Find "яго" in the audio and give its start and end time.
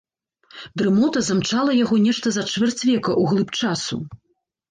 1.83-1.99